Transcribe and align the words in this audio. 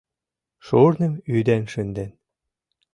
Шурным 0.65 1.13
ӱден 1.35 1.63
шынден. 1.71 2.11